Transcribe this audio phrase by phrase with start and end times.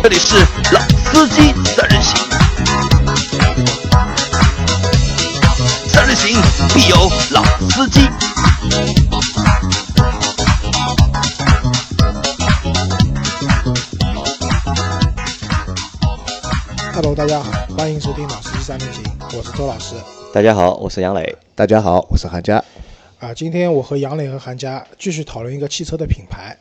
[0.00, 0.36] 这里是
[0.72, 2.16] 老司机三人行，
[5.88, 6.40] 三人行
[6.74, 6.96] 必有
[7.30, 8.08] 老司机。
[16.94, 19.02] Hello，大家好，欢迎收听《老司机三人行》，
[19.36, 19.94] 我是周老师。
[20.32, 21.36] 大家好，我是杨磊。
[21.54, 22.62] 大家好，我是韩佳。
[23.18, 26.56] 啊，今天我和杨磊和韩佳继续讨论一个汽车的品牌，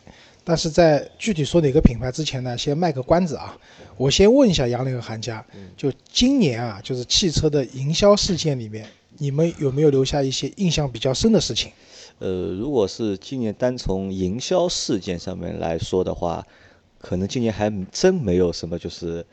[0.48, 3.58] 但是在具体说哪个品牌之前呢，先卖个关子啊。
[3.98, 11.74] 我先问一下杨磊和韩佳，就今年啊，就是汽车的营销事件里面，你们有没有留下一些印象比较深的事情？
[12.20, 16.42] 呃，如果是今年单从营销事件上面来说的话，
[17.02, 19.26] 可能今年还真没有什么就是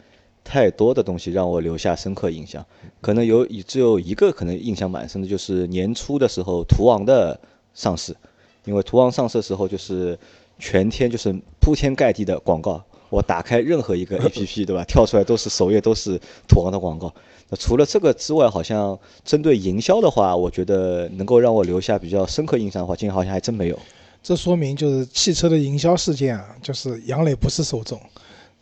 [0.43, 2.67] 太多的东西让我留下深刻印象。
[3.01, 7.39] 可能有只有一个可能印象蛮深的，就是年初的时候途昂的
[7.73, 8.17] 上市，
[8.65, 10.19] 因为途昂上市的时候就是
[10.59, 17.13] 全天就是铺天盖地的广告，我打开任何一个 APP 对吧，跳出来都是首页都是土豪的广告。
[17.49, 23.79] 那除了这个之外，好像针对营销的话，我觉得能够让我留下比较深刻印象的话，今天好像还真没有。
[24.23, 28.01] 这说明就是汽车的营销事件啊，就是杨磊不是受众，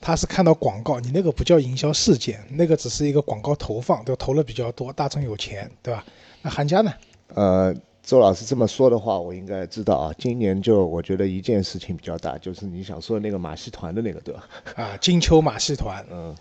[0.00, 4.16] 他是看到广告，你那个不叫营销事件，那个只是一个广告投放，对吧？
[4.18, 6.04] 投了比较多，大众有钱，对吧？
[6.42, 6.92] 那韩佳呢？
[7.34, 7.72] 呃，
[8.02, 10.12] 周老师这么说的话，我应该知道啊。
[10.18, 14.48] 今年就我觉得一件事情比较大，就是你想说的那个马戏团的那个，对吧？
[14.74, 16.34] 啊，金秋马戏团，嗯，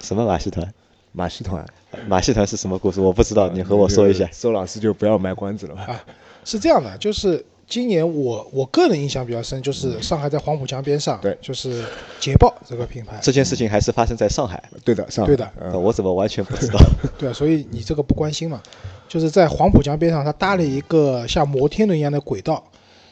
[0.00, 0.74] 什么马戏团？
[1.12, 1.64] 马戏团，
[2.08, 3.00] 马戏团是什么故事？
[3.00, 4.28] 我不知道，你和我说一下。
[4.32, 5.84] 周老师就不要卖关子了吧。
[5.84, 6.04] 啊，
[6.44, 11.36] 是这样的，就是今年我我个人印象比较深，就是上海在黄浦江边上，对。
[11.40, 11.84] 就是
[12.20, 15.26] 捷豹这个品牌，这件事情还是发生在上海，对的，上海。
[15.28, 15.50] 对的。
[15.60, 15.82] 嗯。
[15.82, 16.78] 我怎么完全不知道？
[17.18, 18.62] 对啊，所以你这个不关心嘛，
[19.08, 22.62] 就是在黄浦江边上，它搭了一个像摩天轮一样的轨道，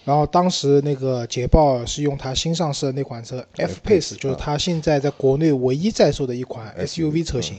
[0.04, 7.56] 然后当时那个捷豹是用它新上市的那款车 F Pace，就是它现在在国内唯一在售的一款 SUV 车型，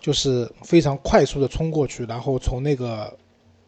[0.00, 3.12] 就是非常快速的冲过去，然后从那个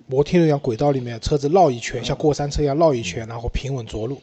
[0.09, 4.21] 摩天轮一样轨道里面车子绕一圈，像过山车一样绕一圈，然后平稳着陆。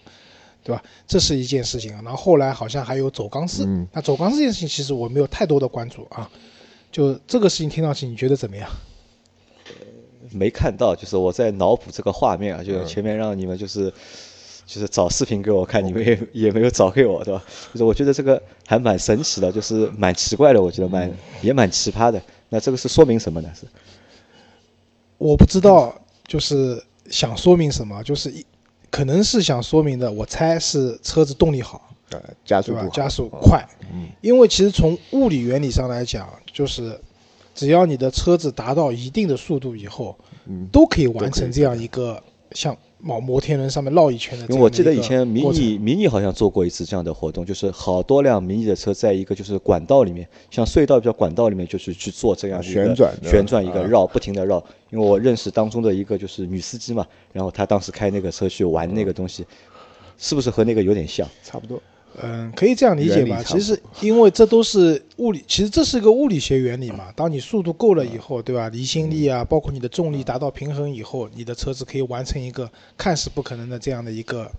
[0.64, 0.84] 对吧？
[1.06, 2.02] 这是一件事情啊。
[2.04, 6.28] 然后后来好像还有走钢丝，嗯那走钢丝这件事情其实我没有太多的关注啊。
[6.92, 8.68] 就这个事情听上去，你觉得怎么样？
[10.32, 13.94] 没看到，就是我在脑补这个画面啊，就前面让你们就是
[14.66, 17.44] 就是找视频给我看，你们也 也没有找给我，对吧？
[17.72, 21.12] 就是我觉得这个还蛮神奇的，就是蛮奇怪的，我觉得蛮
[21.44, 22.20] 也蛮奇葩的。
[22.50, 23.52] 那这个是说明什么呢？
[23.54, 23.68] 是
[25.26, 25.94] 我不知道，
[26.28, 28.46] 就是想说明什么，就是一
[28.92, 32.74] 可能是想说明的，我猜是车子动力好，呃，加速？
[32.74, 32.90] 对吧？
[32.94, 34.08] 加速快，嗯。
[34.22, 37.00] 因为其实从物理原理上来讲，就是
[37.56, 40.16] 只要你的车子达到一定的速度以后，
[40.46, 42.22] 嗯，都可以完成这样一个
[42.52, 44.48] 像摩摩天轮上面绕一圈的。
[44.48, 54.58] 因为我记得以前迷你迷你好像做过一次这样的活动，就是好多辆迷你的车在一个就是管道里面，像隧道比较管道里面，就是去做这样一个旋转旋转一个啊绕，不停的绕。
[54.90, 59.46] 因为我认识当中的一个就是女司机嘛，然后她当时开那个车去玩那个东西，
[60.18, 61.28] 是不是和那个有点像？
[61.44, 61.80] 差不多。
[62.22, 63.44] 嗯，可以这样理解吧？
[63.44, 67.12] 其实因为这都是物理，其实这是一个物理学原理嘛。
[67.16, 68.70] 当你速度够了以后，对吧？
[68.70, 74.52] 离心力啊，包括你的重力达到平衡以后，你的车子可以完成一个看似不可能的这样的一个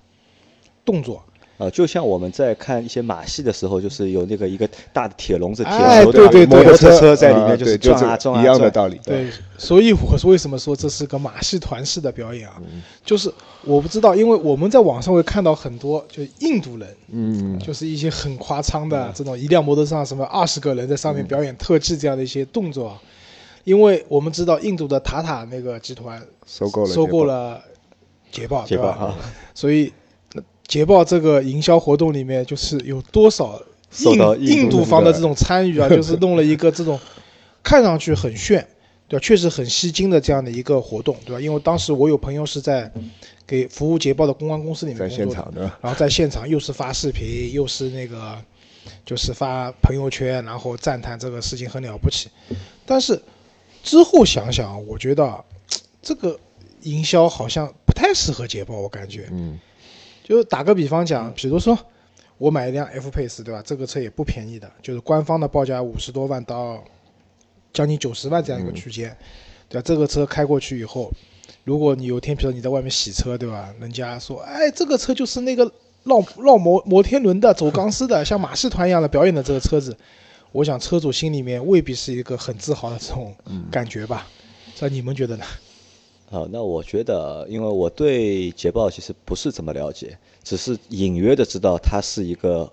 [0.84, 1.24] 动作。
[1.58, 9.00] 啊，就像我们在看一些马戏的时候，就是有那个一个大的铁笼子、铁哎球，对对对摩托车车在里面啊就是对就这个转啊转啊一样的道理。
[9.04, 12.60] 对，所以我是为什么说这是个马戏团式的表演啊？
[13.04, 13.32] 就是
[13.64, 23.00] 我不知道，因为我们在网上会看到很多，就印度人，嗯，就是一些很夸张的这种一辆摩托车上什么二十个人在上面表演特技这样的一些动作啊。
[23.64, 27.24] 因为我们知道印度的塔塔那个集团收购了，收购。
[27.24, 27.60] 了
[28.30, 28.92] 捷豹，对吧？
[28.92, 29.16] 捷豹啊，
[29.54, 30.05] 所以那
[30.66, 33.62] 捷豹这个营销活动里面，就是有多少
[33.98, 36.98] 印印度方的这种参与啊， 就是弄了一个这种
[37.62, 38.66] 看上去很炫，
[39.08, 39.22] 对吧？
[39.24, 41.40] 确实很吸睛的这样的一个活动，对吧？
[41.40, 42.90] 因为当时我有朋友是在
[43.46, 48.36] 给服务捷豹的公关公司里面在工作的现场的，然后在现场又是发视频，又是那个
[49.04, 52.28] 就是发朋友圈，然后赞叹这个事情很了不起。
[52.84, 53.22] 但是
[53.84, 55.44] 之后想想，我觉得
[56.02, 56.36] 这个
[56.82, 59.28] 营销好像不太适合捷豹，我感觉。
[59.30, 59.58] 嗯
[60.26, 61.78] 就打个比方讲，比如说
[62.36, 63.62] 我买一辆 F Pace，对吧？
[63.64, 66.82] 这个车也不便宜的，就是官方的报价五十多万到
[67.72, 69.16] 将近九十万这样一个区间，
[69.68, 69.82] 对吧？
[69.86, 71.12] 这个车开过去以后，
[71.62, 73.72] 如果你有天，比如说你在外面洗车，对吧？
[73.80, 75.64] 人家说，哎，这个车就是那个
[76.02, 79.96] 绕绕摩摩天轮的、走钢丝的，像马戏团一样的表演的这个车子，
[80.50, 83.32] 我想车主心里面未必是一个很自豪的这种
[83.70, 84.26] 感觉吧？
[84.74, 85.44] 这你们觉得呢？
[86.28, 92.70] 好，那我觉得，因为我对捷豹其实不是怎么了解，只是隐约的知道它是一个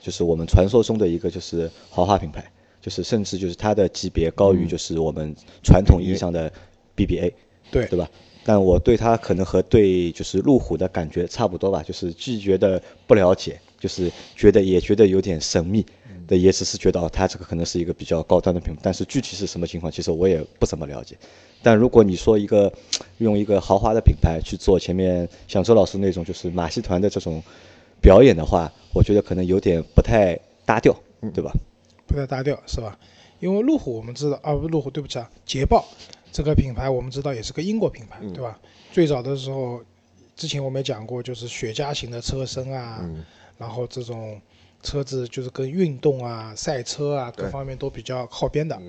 [0.00, 2.44] 就是我们传说中的一个就是豪华品牌，
[2.82, 6.52] 就是甚至就是它的级别高于就是我们传统意义上的
[6.94, 7.32] BBA，
[7.70, 8.08] 对对吧？
[8.44, 15.84] 但我对它可能和对就是路虎的感觉差不多吧，就是既觉得不了解，就是觉得也觉得有点神秘，
[16.26, 21.16] 的也只是觉得哦，它这个可能是一个比较高端的品牌，但是具体是什么情况，其实我也不怎么了解。
[21.62, 22.72] 但如果你说一个
[23.18, 27.42] 用一个豪华的品牌去做前面像周老师那种就是马戏团的这种
[28.00, 30.94] 表演的话，我觉得可能有点不太搭调，
[31.34, 31.52] 对吧？
[32.06, 32.98] 不太搭调是吧？
[33.40, 35.84] 因为路虎我们知道啊，不路虎，对不起啊，捷豹
[36.32, 38.58] 这个品牌我们知道也是个英国品牌，对吧？
[38.92, 39.82] 最早的时候，
[40.36, 43.06] 之前我们也讲过，就是雪茄型的车身啊，
[43.58, 44.40] 然后这种
[44.82, 48.80] 车子就是跟运动啊、赛车啊各方面都比较靠边的。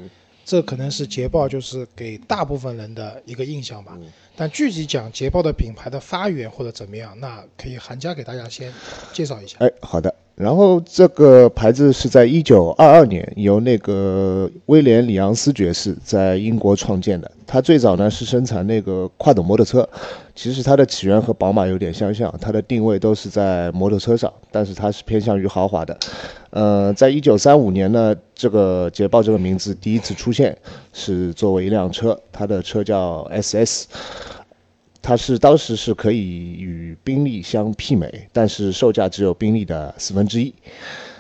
[0.45, 3.97] 这可能是捷豹就是给大部分人的一个印象吧。
[4.35, 8.73] 但具体讲捷豹的品牌的发源或者怎么样，那可以韩家给大家先
[9.11, 9.57] 介绍一下。
[9.59, 10.13] 哎，好的。
[10.37, 17.29] 然后这个牌子是在一九二二年由那个威廉里昂斯爵士在英国创建的。
[17.47, 19.89] 他最早呢是生产那个跨斗摩托车，
[20.35, 25.97] 其实它的起源和宝马有点相像，它的定位都是在摩托车上，但是它是偏向于豪华的。
[26.51, 30.55] 呃，在一九三五年呢，这个捷豹这个名字第一次出现
[30.93, 33.85] 是作为一辆车，它的车叫 SS。
[35.01, 36.19] 它是当时是可以
[36.53, 40.53] 与宾利相媲美，但是售价只有宾利的四分之一。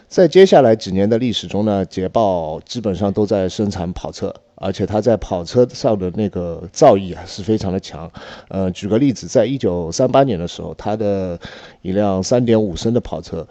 [0.07, 8.09] 在接下来几年的历史中呢，捷豹基本上都在生产跑车，而且它在跑车上的那个造诣啊是非常的强。
[8.47, 11.37] 呃，举个例子，在一九三八年的时候，它的
[11.81, 13.45] 一辆三点五升的跑车。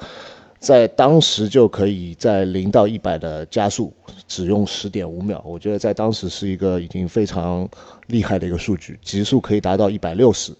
[0.58, 3.92] 在当时就可以在零到一百的加速
[4.26, 7.68] 只用十点五秒，我觉得在当时是一个已经非常
[8.06, 10.52] 厉害的一个数据，极速可以达到一百六十。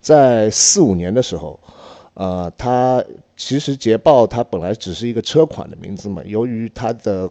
[0.00, 1.58] 在四五年的时候，
[2.14, 3.04] 呃，它
[3.36, 7.30] 其实捷豹它本来只是一个车款的名字嘛，由于它的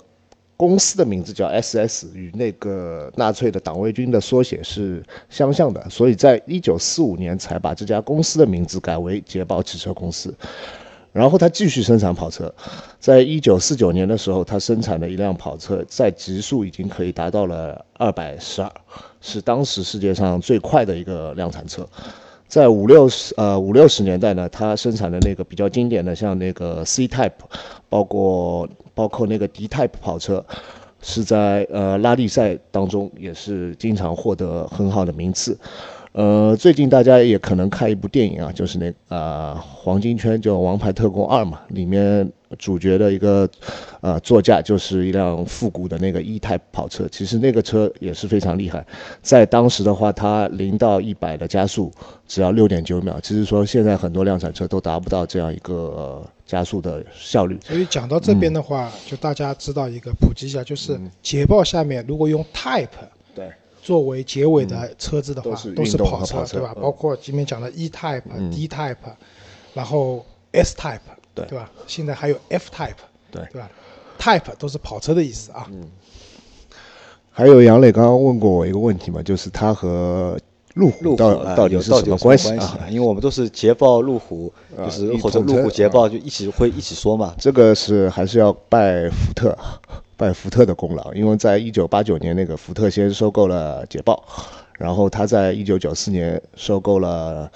[0.55, 10.33] 公司的名字叫 SS，与那个纳粹的党卫军的缩写是相像的，所以在一九四五年才把这家公司的名字改为捷豹汽车公司。
[11.13, 12.51] 然后他继续生产跑车，
[12.99, 18.71] 在一九四九年的时候，他生产的一辆跑车在极速已经可以达到了二百十二，
[19.21, 21.87] 是当时世界上最快的一个量产车。
[22.47, 27.31] 在五六十呃五六十年代呢，他生产的那个比较经典的，像那个 C Type，
[27.89, 30.43] 包括包括那个 D Type 跑车，
[31.01, 35.57] 是在呃拉力赛当中也是经常获得很好的名次。
[36.13, 43.49] 呃，最近大家也可能看一部电影啊，就是那呃黄金圈叫《王牌特工二》嘛，里面主角的一个
[43.99, 48.85] 呃座驾就是一辆复古的那个 E-Type 跑车，其实那个车也是非常厉害，
[49.23, 51.91] 在当时的话，它零到一百的加速
[52.27, 57.57] 只要六点九秒，其实说现在很多量产车都达不到这样一个加速的效率。
[57.65, 62.87] 所以讲到这边的话，就大家知道一个普及一下，就是捷豹下面如果用 Type。
[63.83, 66.73] 作为结尾的车子的话，都是跑车，对吧？
[66.73, 68.95] 包括前面讲的 E Type、D Type，
[69.73, 70.99] 然后 S Type，
[71.35, 71.69] 对对吧？
[71.85, 72.95] 现在还有 F Type，
[73.29, 73.69] 对对吧
[74.17, 75.67] ？Type 都是跑车的意思啊。
[75.69, 75.91] 嗯。
[77.29, 80.39] 还有杨磊刚刚问过我一个问题嘛，就是他和
[80.73, 82.79] 路虎到到底是什么关系啊？
[82.89, 87.33] 因为我们都是捷豹、路虎，就是或者路虎、捷豹就一起会一起说嘛。
[87.37, 89.57] 这个是还是要拜福特。
[90.15, 94.23] 拜福特的功劳，因为在一九八九年那个福特先收购了捷豹，
[94.77, 97.51] 然后他在一九九四年收购了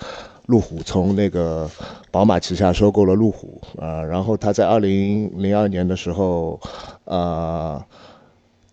[0.48, 1.70] 路虎，从那个
[2.10, 6.60] 宝马旗下收购了路虎，啊，然后他在二零零二年的时候，
[7.06, 7.82] 呃，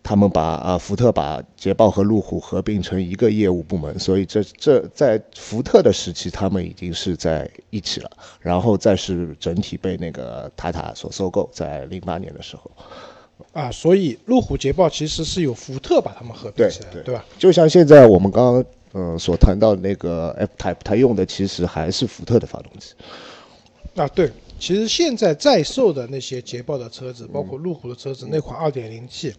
[0.04, 12.70] 他们把啊福特把捷豹和路虎合并成一个业务部门，所以这这在福特的时期他们已经是在一起了，然后再是整体被那个塔塔所收购，在零八年的时候。
[13.54, 17.25] 啊，所以路虎捷豹其实是有福特把他们合并起来，对吧？
[17.38, 22.92] 就像现在我们刚刚嗯所谈到的那个 F Type，它用的其实还是福特的发动机。
[23.96, 29.32] 啊，对，其实现在在售的那些捷豹的车子，包括路虎的车子，那款 2.0T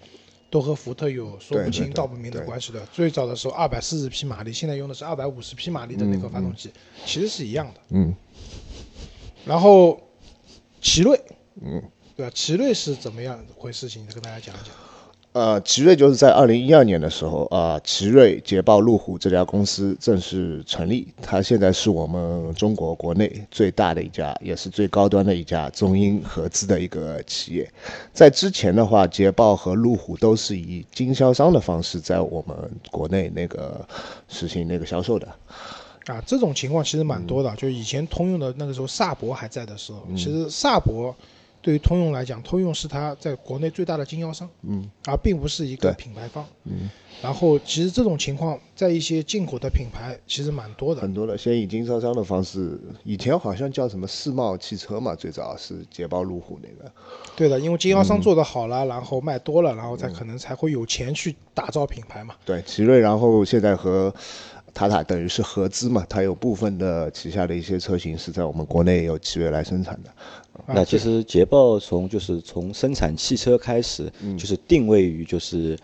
[0.56, 2.80] 都和福特有说不清道不明的关系的。
[2.86, 6.72] 最早的时候二百四十匹马力，现在用的是二百五十匹马力的那个发动机，
[7.06, 7.82] 其实是一样的。
[7.90, 8.16] 嗯。
[9.46, 10.00] 然后，
[10.82, 11.20] 奇瑞，
[11.62, 11.84] 嗯。
[12.16, 12.32] 对吧？
[12.34, 14.08] 奇瑞是怎么样回事情？
[14.08, 14.74] 再跟大家讲一讲。
[15.36, 21.10] 呃，奇瑞就是在二零一二年的时候啊，奇瑞、捷豹、路虎这家公司正式成立。
[21.22, 27.70] 它现在是我们中国国内最大的一家，也是最高端的一家中英合资的一个企业。
[28.14, 32.56] 在之前的话，捷豹和路虎都是以经销商的方式在我们
[32.90, 33.86] 国内那个
[34.30, 35.28] 实行那个销售的。
[36.06, 37.54] 啊，这种情况其实蛮多的。
[37.58, 41.14] 就以前通用的那个时候，萨博还在的时候，其实萨博。
[41.66, 46.46] 对于通用来讲，通用是它在国内最大的经销商，嗯，而并不是一个品牌方。
[46.66, 46.88] 嗯，
[47.24, 51.12] 然后其实这种情况在一些进口的品牌其实蛮多的很。
[51.12, 56.92] 多的先以经销商的方式，以前好像叫什么世贸汽车嘛，最早是捷豹路虎那个，
[57.36, 62.36] 对的，因为经销嗯商做得好了，然后卖多了，然后才可能才会有钱去打造品牌嘛。
[62.46, 64.14] 对，奇瑞，然后现在和
[64.76, 70.12] 塔塔等于是合资嘛，它有部分的旗下的一些车型是在我们国内有企业来生产的。
[70.68, 75.78] 那其实捷豹从就是从生产汽车开始，就是定位于就是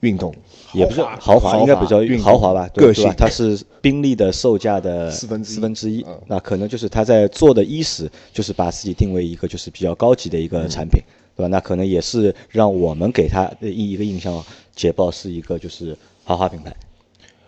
[0.00, 0.34] 运动
[0.74, 3.10] 也不是豪华应该比较运豪华吧，对个性？
[3.16, 11.00] 它是宾利的售价的四分之一四分之一嗯，那可能就是它在做的伊始，就是把自己定位一个就是比较高级的一个产品，
[11.34, 11.48] 对吧？
[11.48, 16.74] 那可能也是让我们给它的一一个印象，捷豹是一个就是豪华品牌，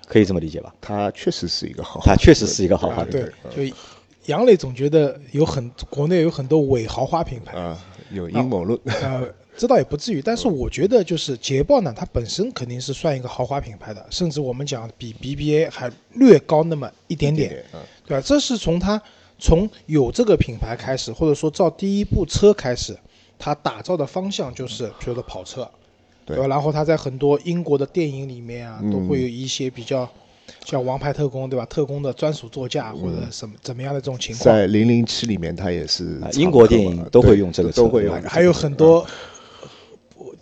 [0.08, 0.74] 可以这么理解吧？
[0.80, 3.76] 它确实是一个豪华，它确实是一个豪华啊，品牌对。，就
[4.24, 7.78] 杨磊总觉得有很国内有很多伪豪华品牌，啊，
[8.10, 8.78] 有阴谋论。
[8.84, 9.22] 呃，
[9.56, 18.22] 这倒也不至于，但是我觉得就是捷豹呢，它本身肯定是算一个豪华品牌的，甚至我们讲比 BBA 还略高那么一点点，嗯，对吧？
[18.26, 19.00] 这是从它
[19.38, 22.98] 从有这个品牌开始，或者说造第一部车开始，
[23.38, 25.68] 它打造的方向就是比如说跑车，
[26.34, 26.36] 对。
[26.36, 26.46] 吧？
[26.46, 30.08] 然后他在很多英国的电影里面啊，嗯都会有一些比较
[30.64, 31.66] 像《王牌特工》对吧？
[31.66, 39.06] 特工的专属座驾或者什么怎么样的这种情况，在零零七里面，他也是英国电影都会用这个车都会用还有很多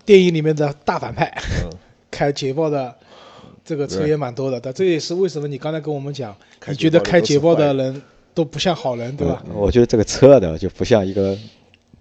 [0.05, 1.33] 电影里面的大反派，
[1.65, 1.71] 嗯。
[2.11, 2.95] 开捷豹的
[3.65, 6.35] 这个车也蛮多的，但这也是为什么你刚才跟我们讲，
[6.69, 8.03] 你觉得开捷豹的人。
[8.37, 9.43] 都不像好人，对吧？
[9.55, 11.35] 我觉得这个车的就不像一个。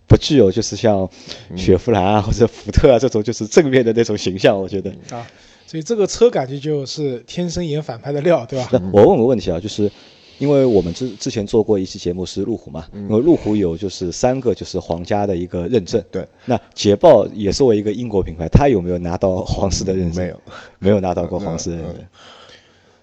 [0.08, 1.10] 不具有就是像
[1.56, 4.90] 雪佛兰啊或者福特啊这种就是正面的那种形象，我觉得。
[5.10, 5.26] 啊，
[5.66, 8.70] 所以这个车感觉就是天生演反派的料，对吧？
[8.72, 9.92] 那我问个问题啊，就是
[10.38, 20.24] 因为我们之之前做过一期节目是路虎嘛，因为路虎有就是三个就是皇家的一个认证，对，那捷豹也作为一个英国品牌，它有没有拿到皇室的认证？
[20.24, 20.42] 没有，
[20.80, 22.06] 没有拿到过皇室的认证。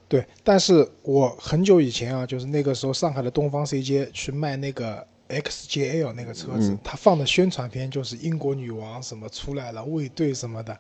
[0.09, 5.07] 对，但是我很久以前啊，就是那个时候上海的东方 CJ 去卖那个
[5.41, 10.77] XJL 那个车子，它放的宣传片就是英国女王什么出来了，卫队什么的，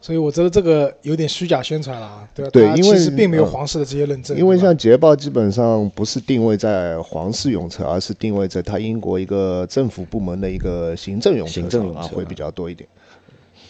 [0.00, 12.00] 所以我觉得这个有点虚假宣传了啊，对对因为其实并没有嗯皇室的这些认证，因为像捷豹基本上不是定位在皇室用车，而是定位在它英国一个政府部门的一个行政用车行政用车。
[12.00, 12.88] 上啊，会比较多一点。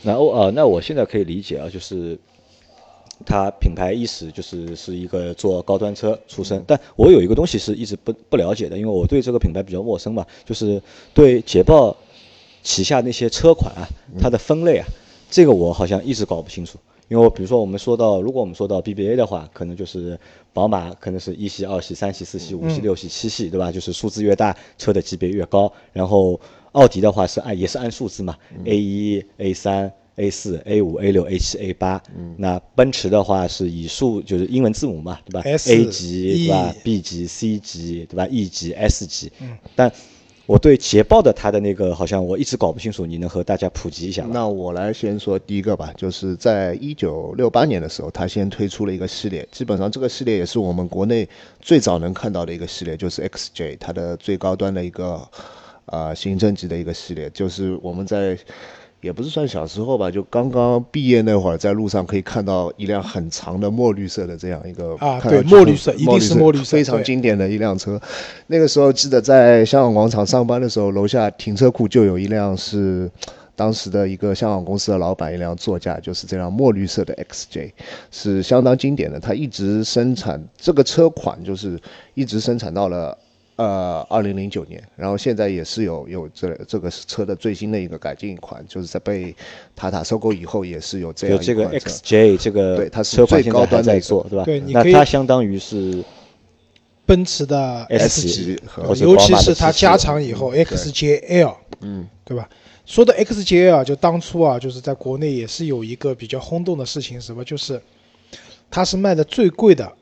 [0.02, 2.18] 然后呃，那我现在可以理解啊，就是
[3.24, 11.96] 它品牌意识就是是一个做高端车出身，但我有一个东西是一直不不了解的，因为我对这个品牌比较陌生嘛，就是对捷豹
[12.62, 13.88] 旗下那些车款啊，
[14.20, 14.86] 它的分类啊，
[15.30, 16.78] 这个我好像一直搞不清楚。
[17.08, 20.16] 因为比如说我们说到，如果我们说到 BBA 的话，可能就是
[20.52, 23.72] 宝马可能是一系、二系、三系、四系、五系、六系、七系，对吧？
[23.72, 25.72] 就是数字越大，车的级别越高。
[25.92, 32.02] 然后奥迪的话是按也是按数字嘛，A 一、A 三、A 四、A 五、A 六、A 七、A 八。
[32.36, 39.32] 那奔驰的话是以数就是英文字母嘛，对吧 S？A 级对吧 E？B 级、C 级对吧？E 级、S 级。
[39.74, 39.90] 但
[40.46, 44.30] 我对捷豹的它的那个好像我一直搞不清楚，你能和大家普及一下吗？
[44.34, 51.28] 那我来先说第一个吧，就是在一九六八年的时候，它先推出了一个系列，基本上这个系列也是我们国内
[51.60, 55.20] 最早能看到的一个系列，就是 XJ，它的最高端的一个
[55.86, 58.36] 呃行政级的一个系列，就是我们在
[59.00, 67.98] 也不是算小时候吧，就刚刚毕业那会儿，在路上可以看到一辆很长的墨绿色的这样一个啊看对墨绿色一定是墨绿色非常经典的一辆车。
[68.46, 73.10] 那个时候记得在香港广场上班的时候，楼下停车库就有一辆是
[73.56, 77.72] 当时的一个香港公司的老板一辆座驾，就是这辆墨绿色的 XJ，
[78.10, 79.18] 是相当经典的。
[79.18, 81.80] 它一直生产这个车款，就是
[82.12, 83.16] 一直生产到了。
[83.60, 89.36] 呃，二零零九年，然后现在也是有有这这个车的最新的一个改进款，就是在被
[89.76, 94.44] 塔塔收购以后，也是有这样一就这个 XJ 这个对它是车款最高现在还端在做，对吧？
[94.46, 96.02] 对你可以那它相当于是
[97.04, 102.48] 奔驰的 S 级级对或者尤其宝马的7系是它加长以后 XJL，嗯，对吧？
[102.86, 107.78] 说的 XJL 就当初啊，就是在国内也是有一个比较轰动的事情，什么就是
[108.70, 109.92] 它是卖的最贵的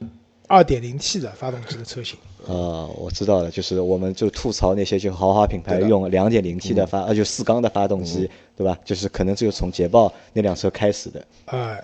[0.46, 2.16] 2.0T 的发动机的车型。
[2.48, 8.78] 啊，我知道了，就是我们就吐槽那些就豪华品牌用两点零 T 的发，呃，就四缸的发动机，对吧？
[8.86, 11.22] 就是可能就从捷豹那辆车开始的。
[11.44, 11.76] 呃，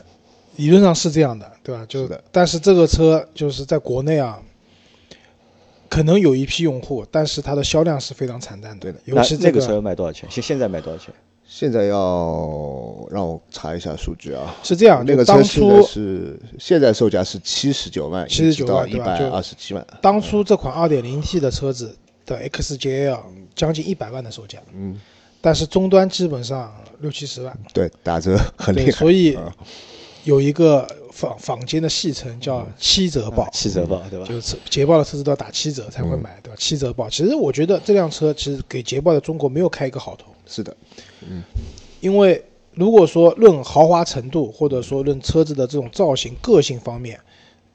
[0.57, 1.85] 理论上是这样的，对吧？
[1.87, 4.41] 就是的但是这个车就是在国内啊，
[5.91, 8.81] 可能有一批用户，但是它的销量是非常惨淡的。
[8.81, 10.27] 对的那尤其这那个车卖多少钱？
[10.31, 11.15] 现现在卖多少钱？
[11.47, 14.55] 现在要让我查一下数据啊。
[14.63, 19.87] 是这样，那个就当初是现在售价是七十九万，七十九万一百二十七万。
[20.01, 21.97] 当初这款二点零 T 的车子
[22.27, 23.19] 的 XJL
[23.55, 24.99] 将近一百万的售价，嗯，
[25.41, 28.91] 但是终端基本上六七十万，对，打折很，厉害。
[28.91, 29.55] 所以啊
[30.25, 34.27] 有一个坊坊间的戏称叫七折报，七折报对吧？
[34.27, 36.57] 就是捷豹的车子都要打七折才会买，对吧？
[36.59, 40.77] 七折报，其实我觉得这辆车其实给捷豹的中国没有开一个好头，是的，
[41.29, 41.43] 嗯
[42.01, 47.19] 因为如果说论豪华程度，或者说论车子的这种造型、个性方面，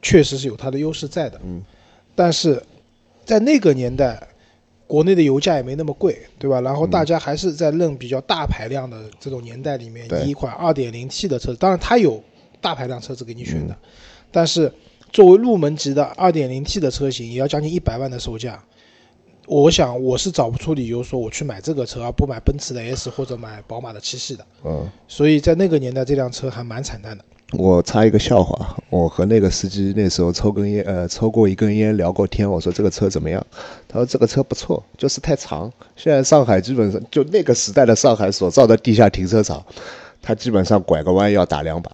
[0.01, 1.39] 确实是有它的优势在的。
[1.43, 1.63] 嗯，
[2.15, 2.61] 但是
[3.25, 4.21] 在那个年代，
[4.85, 6.61] 国内的油价也没那么贵，对吧？
[6.61, 12.21] 然后大家还是在认比较大排量的这种年代里面，一款 2.0T 的车子，当然它有
[12.61, 13.75] 大排量车子给你选的，
[14.31, 14.71] 但是
[15.11, 18.63] 作为入门级的 2.0T 的车型，也要将近一百万的售价。
[19.49, 24.45] 我想我是找不出理由说我去买这个车，而不买奔驰的 S 或者买宝马的七系的。
[24.63, 27.25] 嗯，所以在那个年代，这辆车还蛮惨淡的。
[27.53, 32.47] 我插一个笑话，我和那个司机那时候抽根烟，呃，抽过一根烟，聊过天。
[32.47, 33.43] 我说这个车怎么样？
[33.87, 35.71] 他说这个车不错，就是太长。
[35.95, 39.65] 现在上海基本上就那个时代的上海所造的地下停车场，
[40.21, 41.91] 他基本上拐个弯要打两把。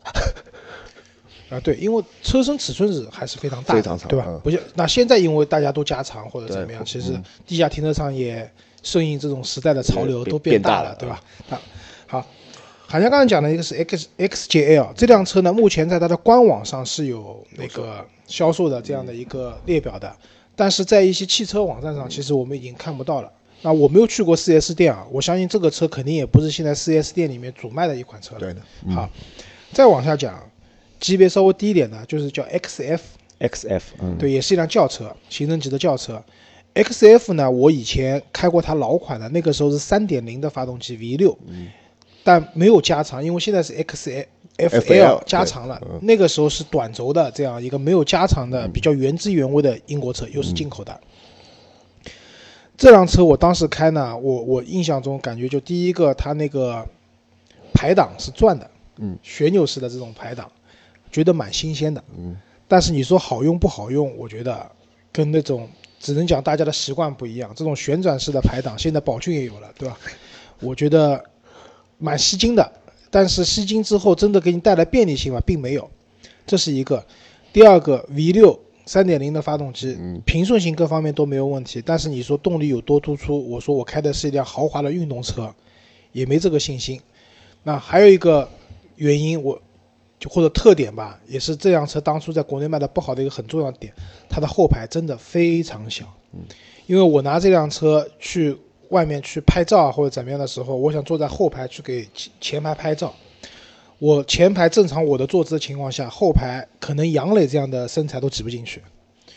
[1.50, 4.26] 啊，对，因为车身尺寸是还是非常大的，非常长对吧？
[4.28, 8.50] 嗯不像那现在，因为大家都加长或者怎么样，其实嗯地下停车场也
[8.84, 11.22] 顺应这种时代的潮流都变大了对吧？
[11.50, 11.62] 啊，
[12.08, 12.28] 好，
[12.88, 20.16] 好像刚才讲的一个是 X XJL 这辆车呢，目前在它的官网上是有那个销售的这样的一个列表的，
[20.56, 23.32] 但是在一些汽车网站上，其实我们已经看不到了。
[23.62, 28.40] 那我没有去过 4S 店啊，我相信这个车肯定也不是现在 4S 店里面主卖的一款车了。
[28.40, 28.62] 对的，
[28.94, 29.10] 好，
[29.72, 30.40] 再往下讲，
[31.00, 36.24] 级别稍微低一点的，就是叫 XF，XF 嗯，对，也是一辆轿车，行政级的轿车。
[36.74, 41.36] XF 呢，我以前开过它老款的，那个时候是三点零的发动机 V6，
[42.24, 44.26] 但没有加长，因为现在是 XF。
[44.58, 50.98] FL 加长了那个时候是短轴的这样一个没有加长的比较原汁原味的英国车，又是进口的。
[52.78, 56.88] 这辆车我当时开呢，我我印象中感觉就第一个它那个
[57.74, 60.50] 排档是转的，嗯，旋钮式的这种排档，
[61.16, 62.36] 觉得蛮新鲜的，嗯，
[62.68, 64.70] 但是你说好用不好用，我觉得
[65.14, 67.50] 跟那种只能讲大家的习惯不一样。
[67.56, 69.98] 这种旋转式的排档，现在宝骏也有了，对吧？
[70.60, 71.24] 我觉得
[71.98, 72.70] 蛮吸睛的，
[73.10, 75.40] 但是吸睛之后真的给你带来便利性吗？
[75.46, 75.90] 并没有，
[76.46, 77.02] 这是一个。
[77.54, 83.50] 第二个 V 六三点零的发动机，嗯平顺性各方面都没有问题，但是你说动力有多突出？
[83.50, 85.56] 我说我开的是一辆豪华的运动车，
[86.12, 87.00] 也没这个信心。
[87.64, 88.50] 那还有一个
[88.98, 89.62] 原因，我
[90.20, 93.94] 就或者特点吧，也是这辆车当初在国内卖的不好的一个很重要的点，
[94.30, 96.06] 它的后排真的非常小。
[96.34, 96.40] 嗯
[96.88, 98.56] 因为我拿这辆车去
[98.90, 103.12] 外面去拍照啊或者怎么样的时候，我想坐在后排去给前前排拍照。
[103.98, 108.84] 我前排正常我的坐姿的情况下，后排可能杨磊这样的身材都挤不进去，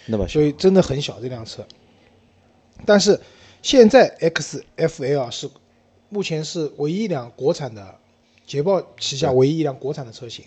[0.04, 1.66] 那么所以真的很小这辆车。
[2.84, 3.18] 但是
[3.62, 5.48] 现在 XFL 是
[6.10, 7.94] 目前是唯一一辆国产的
[8.46, 10.44] 捷豹旗下唯一一辆国产的车型，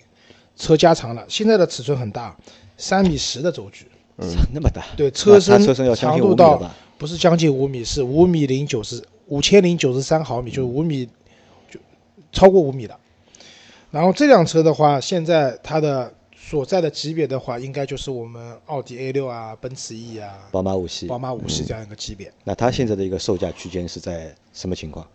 [0.55, 2.35] 车加长了，现在的尺寸很大，
[2.77, 3.87] 三米十的轴距，
[4.17, 4.27] 嗯。
[4.53, 6.75] 那么大，对车身车身要将近长度到五米吧？
[6.97, 11.07] 不是将近五米，是五米零九十五千零九十三毫米，就是五米，
[11.69, 11.79] 就
[12.31, 12.95] 超过五米的。
[13.89, 25.05] 然后这辆车的话，现在它的所在的级别的话，应该就是我们奥迪 A 六啊、奔驰 E 啊、宝马五系，宝马五系这样一个级别，那它现在的一个售价区间是在什么情况？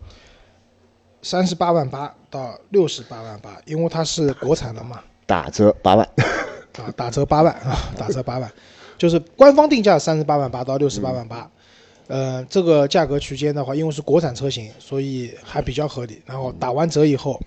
[1.23, 8.49] 三十八万八到六十八万八，因为它是国产的嘛，打折八万，啊，打折八万啊，打折八万，
[8.97, 11.47] 就是官方定价三十八万八到六十八万八，
[12.07, 16.21] 呃，这个价格区间的话，因为是国产车型，所以还比较合理。
[16.25, 17.39] 然后打完折以后，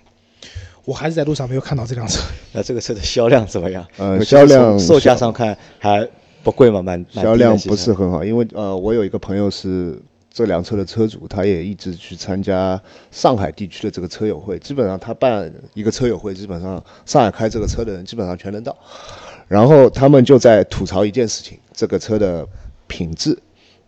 [0.85, 2.21] 我还是在路上没有看到这辆车。
[2.51, 3.85] 那这个车的销量怎么样？
[3.97, 6.07] 呃销量售价上看还
[6.43, 9.99] 不贵嘛，蛮蛮销量不是很好，因为呃，我有一个朋友是
[10.33, 18.75] 这辆车的车主，他也一直去参加上海地区的这个车友会，基本上他办一个车友会，基本上上海开这个车的人基本上全能到。
[19.47, 22.47] 然后他们就在吐槽一件事情，这个车的
[22.87, 23.37] 品质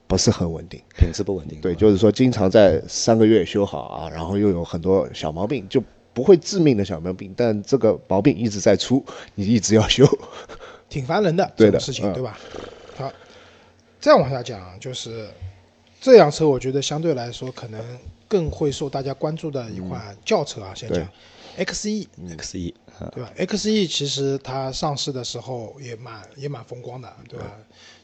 [0.05, 0.81] 不是很稳定。
[0.97, 1.61] 品质不稳定。
[1.61, 5.81] 对，就是说经常在三个月修好啊，然后又有很多小毛病，就
[6.13, 9.01] 不会致命的小毛病，但这个毛病一直在出，
[9.35, 10.05] 你一直要修。
[10.89, 12.37] 挺烦人的对的事情，嗯对吧？
[12.97, 13.11] 好，
[14.01, 15.27] 再往下讲，就是
[16.03, 17.81] 这辆车，我觉得相对来说可能
[18.27, 21.07] 更会受大家关注的一款轿车啊，先讲
[21.57, 23.07] XE，X 一，啊。
[23.15, 27.49] 对吧？XE 其实它上市的时候也蛮也蛮风光的，对吧？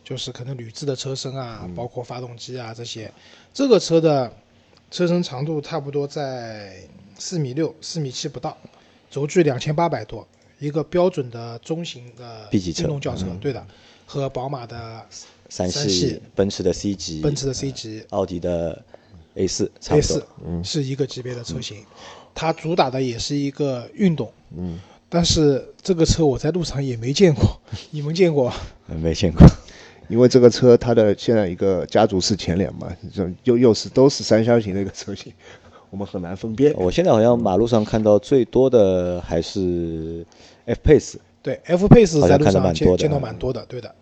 [0.02, 3.12] 就是可能铝制的车身啊，包括发动机啊这些，
[3.54, 4.32] 这个车的
[4.90, 6.78] 车身长度差不多在
[7.18, 8.58] 四米六、四米七不到，
[9.12, 10.26] 轴距两千八百多，
[10.58, 13.68] 一个标准的中型的运动轿车，对的，
[14.06, 15.06] 和宝马的
[15.50, 18.82] 三三系系、奔驰的 C 级、奔驰的 C 级，奥迪的
[19.34, 20.64] A 四 A 四多。
[20.64, 21.78] 是一个级别的车型，
[22.34, 24.32] 它主打的也是一个运动。
[24.56, 27.60] 嗯，但是这个车我在路上也没见过，
[27.90, 28.54] 你们见过
[29.02, 29.46] 没见过。
[30.08, 35.32] 因为这个车它的现在一个家族式前脸嘛，这又又是都是三厢型的一个车型，
[35.92, 36.74] 我们很难分辨。
[36.76, 40.26] 我现在好像马路上看到最多的还是
[40.66, 43.94] F Pace，对，F Pace 在路上蛮多的见见到蛮多的，对的。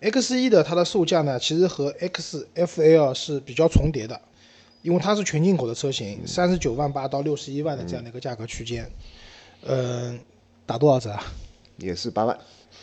[0.00, 4.20] X 一的它的售价呢，其实和 X FL 是比较重叠的，
[4.82, 8.90] 因为它是全进口的车型，三十九万八到六十一万的这样的一个价格区间，
[9.66, 10.18] 嗯、
[10.64, 11.22] 打多少折啊？
[11.76, 12.38] 也是八万，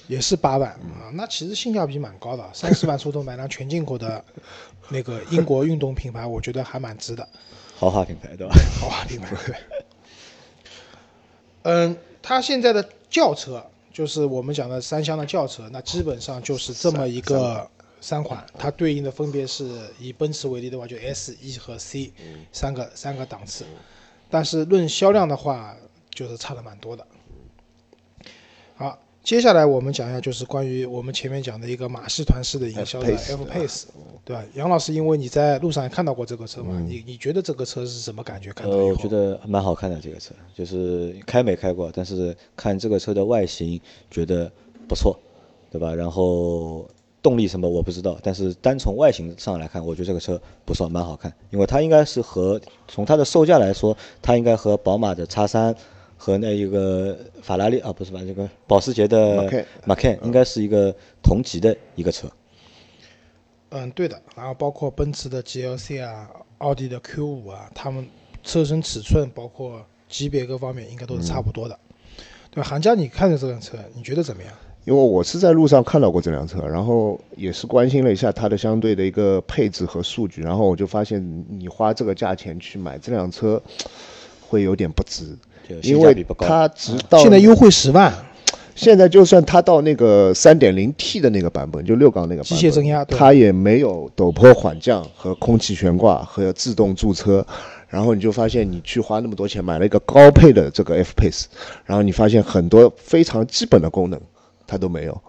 [0.07, 4.23] 也是八万啊，那其实性价比蛮高的，三十万出头买辆全进口的
[4.89, 7.27] 那个英国运动品牌，我觉得还蛮值的。
[7.75, 8.55] 豪华品牌对吧？
[8.79, 9.35] 豪华品牌。
[9.45, 9.55] 对。
[11.63, 13.63] 嗯，它现在的轿车
[13.97, 17.67] 就是我们讲的三厢的轿车，那基本上就是这么一个
[17.99, 22.13] 三款，它对应的分别是以奔驰为例的话，就 S、E 和 C
[22.51, 23.65] 三个三个档次，
[24.29, 25.75] 但是论销量的话，
[26.11, 27.03] 就是差的蛮多的。
[29.27, 33.83] 好，接下来我们讲一下，就是关于我们前面讲的一个马戏团式的营销的 F-Pace，
[34.23, 34.41] 对吧？
[34.53, 38.53] 杨老师，因为你在路上也看到过这个车嘛，嗯你你觉得这个车是什么感觉？
[38.53, 44.49] 看到呃，我觉得蛮好看的这个车，就是开没开过，但是看这个车的外形觉得
[44.87, 45.19] 不错，
[45.69, 45.93] 对吧？
[45.93, 46.89] 然后
[47.21, 51.33] 动力什么我不知道，但是单从外形上来看，我觉得这个车不错，蛮好看。
[51.51, 55.75] 因为它应该是和从它的售价来说，它应该和宝马的叉三
[56.17, 58.19] 和那一个法拉利啊，不是吧？
[58.25, 59.49] 这个保时捷的
[59.85, 62.27] Macan 应该是一个同级的一个车。
[63.69, 68.07] 嗯，对的，然后包括奔驰的 GLC 啊，奥迪的 Q 五啊，他们
[68.43, 71.77] 车身尺寸包括级别各方面应该都是差不多的。
[72.49, 74.53] 对吧，韩佳，你看着这辆车，你觉得怎么样？
[74.85, 83.61] 因为我是在路上看到过这辆车，然后也是关心了一下它的相对的一个配置和数据，然后我就发现你花这个价钱去买这辆车，
[84.39, 85.35] 会有点不值，就
[85.81, 86.25] 因为。
[86.39, 88.13] 它直到现在优惠十万，
[88.75, 97.45] 现在就算它到那个三点零 T 的那个版本，就六缸那个版本，机械增压它也没有陡坡缓降和空气悬挂和自动驻车。
[97.87, 101.45] 然后你就发现，你去花那么多钱买了一个高配的这个 F Pace，
[101.85, 104.19] 然后你发现很多非常基本的功能
[104.67, 105.21] 它都没有。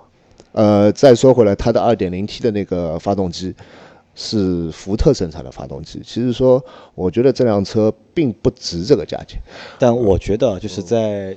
[0.53, 3.55] 呃，再说回来，它的二点零 T 的那个发动机
[4.21, 6.03] 是福特生产的发动机。
[6.05, 6.63] 其实说，
[6.97, 9.41] 我觉得这辆车并不值这个价钱。
[9.79, 11.37] 但我觉得啊就是在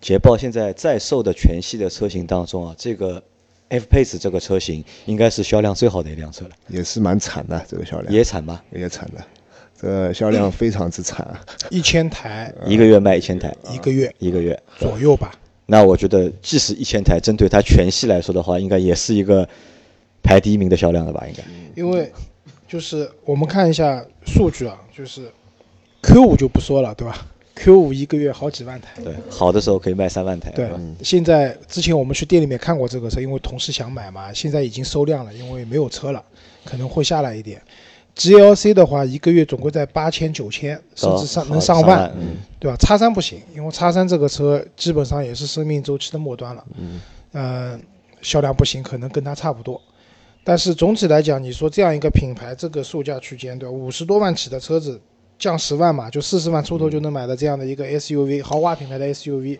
[0.00, 3.22] 捷豹现在在售的全系的车型当中啊，这个
[3.68, 6.50] F Pace 这个车型应该是销量最好的一辆车了。
[6.66, 9.24] 也是蛮惨的，这个销量也惨吧，也惨的，
[9.80, 11.40] 这个销量非常之惨啊。
[11.70, 14.60] 一千台 一个月卖一千台，一个月一个月。
[14.78, 15.30] 左右吧。
[15.70, 19.46] 那我觉得，即使一千台，针对它全系来说的话，应该也是一个
[20.28, 21.24] 排第一名的销量了吧？
[21.26, 21.42] 应该。
[21.74, 22.12] 因为
[22.66, 25.32] 就是我们看一下数据啊，就是
[26.02, 29.02] Q 五就不说了，对吧？Q 五一个月好几万台。
[29.02, 30.50] 对，好的时候可以卖三万台。
[30.50, 36.22] 对吧，现在之前我们去店里面看过这个车，因为同事想买嘛，现在已经收量了，因为没有车了，
[36.62, 37.62] 可能会下来一点。
[38.14, 42.76] GLC 的话，一个月总归在八千、九千，甚至上好能上万，嗯，对吧？
[42.76, 47.00] 叉三不行，因为叉三这个车基本上也是生命周期的末端了，嗯，
[47.32, 47.80] 呃，
[48.20, 49.80] 销量不行，可能跟它差不多。
[50.48, 53.70] 但是总体来讲，你说这样一个品牌，这个售价区间，对吧？
[53.70, 54.98] 五十多万起的车子，
[55.38, 59.58] 降十万嘛，就四十万出头就能买到这样的一个 SUV，豪华品牌的 SUV。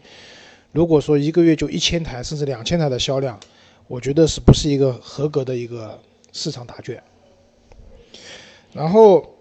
[0.73, 3.39] 如果说一个月就一千台甚至两千台的销量，
[3.87, 6.01] 我觉得是不是一个合格的一个
[6.33, 7.03] 市场答卷？
[8.73, 9.35] 然后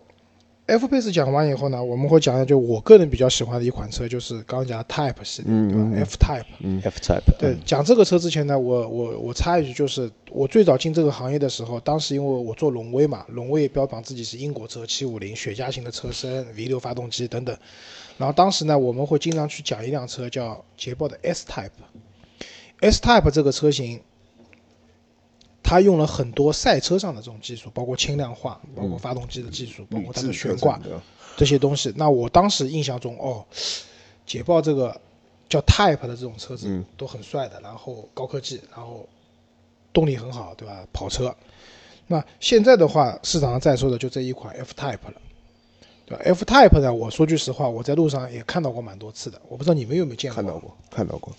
[0.68, 6.82] F Pace 讲完以后呢，我们会讲一下，就我个人比较喜欢的一款车，就是刚刚讲的 Type 系列，对吧？F Type。
[6.84, 7.40] F Type。
[7.40, 17.58] 对，讲这个车之前呢，我我我插一句，就是我最早进这个行业的时候，当时因为我做荣威嘛，荣威也标榜自己是英国车七五零雪茄型的车身，V 六发动机等等。
[18.18, 21.70] 然后当时呢，我们会经常去讲一辆车叫捷豹的 S Type。
[22.82, 24.02] S Type 这个车型，
[25.68, 30.80] 它用了很多赛车上的这种技术，包括轻量化，包括发动机的技术，包括它的悬挂，
[31.36, 31.92] 这些东西。
[31.98, 33.44] 那我当时印象中，哦，
[34.26, 34.98] 捷豹这个
[35.50, 39.06] 叫 Type 的这种车子嗯都很帅的，然后高科技，然后
[39.92, 40.88] 动力很好，对吧？
[40.94, 41.36] 跑车。
[42.08, 45.22] 那现在的话，市场上在售的就这一款 F Type 了，
[46.06, 50.36] 对吧？F Type 呢，我说句实话，我在路上也看到过蛮多次的，我不知道你们有没有见过。
[50.42, 51.36] 看到过，看到过。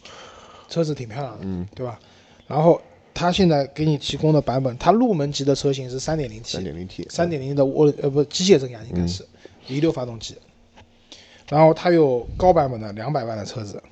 [0.68, 1.98] 车子挺漂亮的，嗯，对吧？
[2.46, 2.78] 然后
[3.18, 9.26] 它现在给你提供的版本，它入门级的车型是三点零 T，三点零 T，三点零的涡呃不机械增压应该是
[9.68, 10.36] V 六发动机，
[11.48, 13.82] 然后它有高版本的两百万的车子，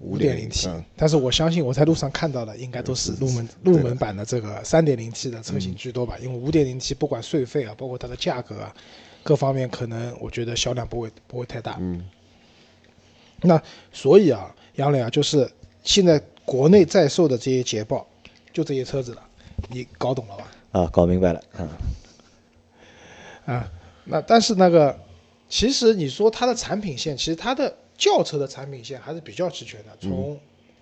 [0.00, 0.84] 五点零 T，嗯。
[0.96, 8.74] 但是我相信我在路上看到的应该都是入门入门版的这个三点零 T 的车型居多吧，因为五点零 T 不管税费啊，包括它的价格啊，
[9.22, 11.76] 各方面可能我觉得销量不会不会太大。
[11.78, 12.04] 嗯，
[13.42, 15.48] 那所以啊，杨磊啊，就是
[15.84, 18.04] 现在国内在售的这些捷豹，
[18.58, 19.22] 就这些车子了，
[19.68, 20.50] 你搞懂了吧？
[20.72, 21.68] 啊，搞明白了，嗯，
[23.54, 23.70] 啊，
[24.02, 24.98] 那但是那个，
[25.48, 30.36] 其实你说它的产品线，其实它的轿车的产品线还是比较齐全的，从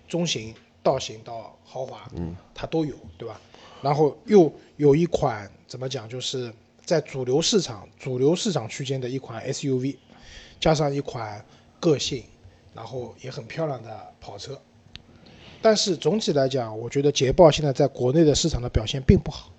[0.07, 3.39] 中型、到型到豪华，嗯，它都有，对吧？
[3.83, 6.51] 然后又有一款怎么讲，就是
[6.83, 9.97] 在主流市场、主流市场区间的一款 SUV，
[10.59, 11.45] 加上一款
[11.79, 12.23] 个性，
[12.73, 14.59] 然后也很漂亮的跑车。
[15.61, 19.51] 但是总体来讲，我觉得捷豹现在在国内的市场的表现并不好，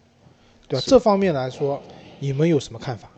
[0.69, 0.85] 对吧？
[0.87, 1.83] 这方面来说，
[2.19, 3.11] 你们有什么看法？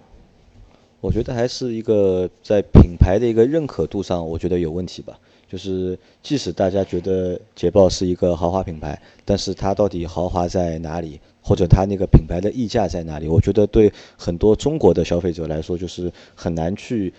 [1.01, 5.19] 我觉得还是一个在品牌的一个认可度上，我觉得有问题吧。
[5.49, 13.27] 就是即使大家觉得捷豹是一个豪华品牌，但是它到底豪华在哪里，或者它那个品牌的溢价在哪里？
[13.27, 17.13] 我觉得对很多中国的消费者来说，就是很难去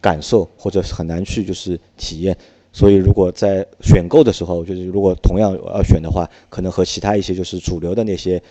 [0.00, 2.36] 感受，或者是很难去就是体验。
[2.76, 8.42] 所以，如果在选购的时候，就是如果同样要选的话，可能和其他一些就是主流的那些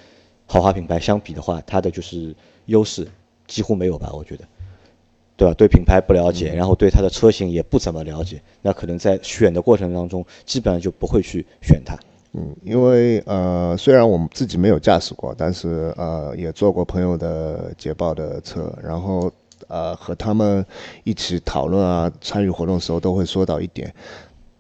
[0.48, 2.36] 豪华品牌相比的话，它的就是
[2.66, 3.08] 优势
[3.46, 4.12] 几乎没有吧？
[4.12, 4.44] 我觉得。
[5.38, 5.54] 对吧？
[5.54, 11.96] 对品牌不了解，然后对它的车型也不怎么了解，那可能在选的过程当中，基本上就不会去选它。
[12.34, 19.32] 嗯，因为呃，虽然我们自己没有驾驶过，但是呃，也坐过朋友的捷豹的车，然后
[19.68, 20.66] 呃，和他们
[21.04, 23.94] 一起讨论啊，参与活动的时候都会说到一点，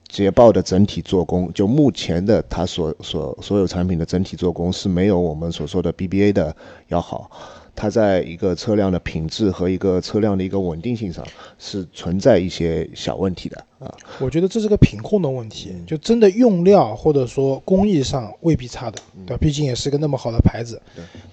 [0.07, 6.55] 捷豹的整体做工，就目前的它所所所有产品的整体做工是没有我们所说的 BBA 的
[6.87, 7.29] 要好。
[7.75, 11.25] 它在一个车辆的品质和一个车辆的一个稳定性上
[11.59, 13.93] 是存在一些小问题的啊。
[14.19, 19.37] 我觉得这是个品控的问题，就真的用料或者说工艺上未必差的，对吧？
[19.41, 20.81] 毕竟也是个那么好的牌子，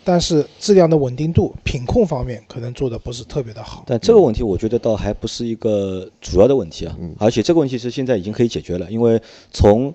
[0.02, 3.84] 但是质量的稳定度、品控方面可能做的不是特别的好。
[3.86, 9.20] 但这个问题我觉得倒还不是一个主要的问题啊，而且这个问题是现在已经可以解决了，因为
[9.52, 9.94] 从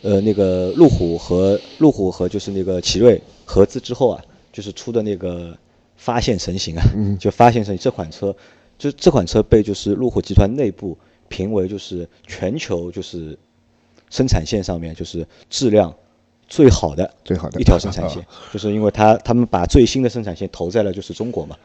[0.00, 4.24] 呃那个路虎和路虎和就是那个奇瑞合资之后啊。
[4.52, 5.56] 就是出的那个
[5.96, 6.82] 发现神行啊，
[7.20, 8.34] 就发现神行这款车，
[8.78, 10.96] 就这款车被就是路虎集团内部
[11.28, 13.38] 评为就是全球就是
[14.10, 15.94] 生产线上面就是质量
[16.48, 21.56] 最好的最好的一条生产线， 就是因为它他们把最新的生产线投在了就是中国嘛，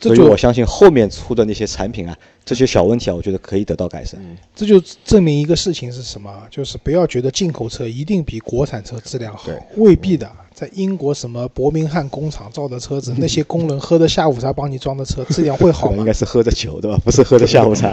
[0.00, 4.20] 这就所以我相信后面出的那些产品啊，这些小问题啊，我觉得可以得到改善。
[4.56, 6.42] 这就证明一个事情是什么？
[6.50, 10.28] 就是不要觉得进口车一定比国产车质量好，未必的。
[10.58, 16.04] 在英国什么伯明翰工厂造的车子， 那些工人喝的下午茶帮你装的车，质量会好吗应？
[16.04, 16.98] 该是喝的酒对吧？
[17.04, 17.92] 不是喝的下午茶。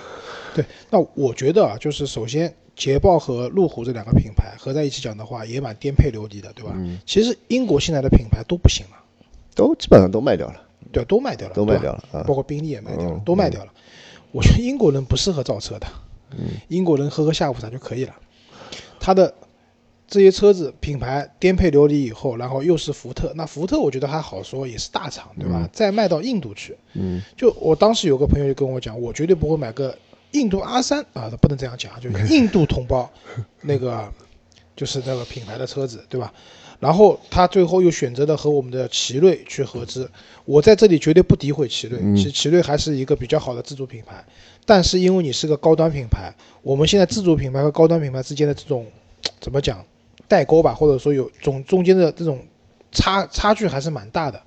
[0.56, 6.72] 对，那我觉得啊，就是首先捷豹和路虎这两个品牌合在一起讲的话，也蛮颠沛流离的，对吧？
[6.76, 8.96] 嗯其实英国现在的品牌都不行了，
[9.54, 10.54] 都基本上都卖掉了。
[10.90, 13.70] 对，都卖掉了，都卖掉了啊包括宾利也卖掉了，嗯都卖掉了。
[14.32, 15.86] 我觉得英国人不适合造车的，
[16.30, 18.14] 嗯英国人喝个下午茶就可以了。
[18.98, 19.34] 他的
[20.08, 25.68] 这些车子品牌颠沛流离以后，然后又是福特，那福特我觉得还好说，也是大厂，对吧？
[25.70, 29.94] 再卖到印度去，嗯，就我当时有个朋友就跟我讲，我绝对不会买个
[30.32, 33.08] 印度阿三啊，不能这样讲，就是 印度同胞
[33.60, 34.10] 那个
[34.74, 36.32] 就是那个品牌的车子，对吧？
[36.80, 40.08] 然后他最后又选择了和我们的奇瑞去合资。
[40.44, 44.24] 我在这里绝对不诋毁奇瑞，其实奇瑞还是一个比较好的自主品牌，
[44.64, 48.86] 但是因为你是个高端品牌，我们现在自主品牌和高端品牌之间的这种
[49.40, 49.84] 怎么讲
[50.28, 52.38] 代沟吧，或者说有中中间的这种
[52.92, 54.40] 差差距还是蛮大的。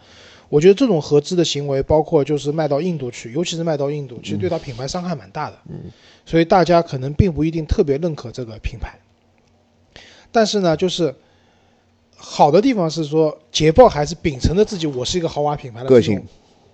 [0.48, 5.58] 我觉得这种合资的行为，包括就是卖到印度去，尤其是卖到印度，其实对它品牌伤害蛮大的。
[5.70, 5.90] 嗯，
[6.26, 9.00] 所以大家可能并不一定特别认可这个品牌。
[10.30, 11.16] 但是呢，就是
[12.18, 16.22] 好的地方是说，捷豹还是秉承着自己我是一个豪华品牌的个性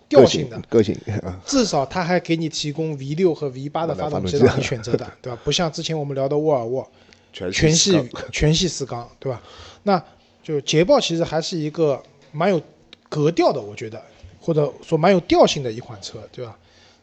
[0.10, 5.40] 调性的，个性啊，至少它还给你提供 V 六和 V 八的发动机让你选择的，对吧？
[5.44, 6.90] 不像之前我们聊的沃尔沃，
[7.34, 9.42] 全全系系全系四缸，对吧？
[9.84, 10.04] 那
[10.44, 12.62] 就捷豹其实还是一个蛮有
[13.10, 14.02] 格调的，我觉得，
[14.40, 16.58] 或者说蛮有调性的一款车，对吧？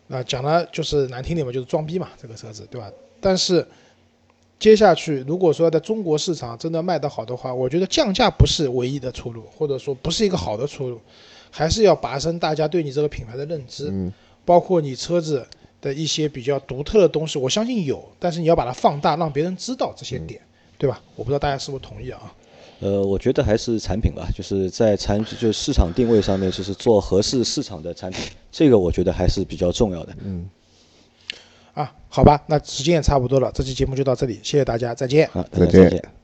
[0.07, 2.91] 那讲的就是难听点嘛，就是装逼嘛，这个车子，对吧？
[3.21, 3.67] 但是
[4.59, 11.01] 接下去如果说在中国市场真的卖得好的话，我觉得降价不是唯一的出路，或者说不是一个好的出路，
[11.51, 14.13] 还是要拔升大家对你这个品牌的认知，嗯
[14.45, 15.47] 包括你车子
[15.85, 20.41] 的一些比较独特的东西，我相信有，但是你要把它放大，让别人知道这些点，
[20.79, 20.99] 对吧？
[21.15, 22.33] 我不知道大家是不是同意啊？
[22.81, 28.21] 呃，我觉得还是产品吧，就是在产就是市场定位上面，就是做合适市场的产品，
[28.51, 30.17] 这个我觉得还是比较重要的。
[30.25, 30.49] 嗯
[31.75, 35.29] 啊，好吧，那时间也差不多了，这期节目就到这里，谢谢大家，再见。
[35.29, 36.24] 好，大再见家再见。